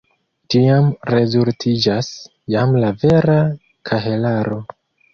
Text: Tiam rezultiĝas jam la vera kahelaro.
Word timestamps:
Tiam 0.53 0.87
rezultiĝas 1.15 2.11
jam 2.57 2.75
la 2.83 2.93
vera 3.05 3.39
kahelaro. 3.93 4.63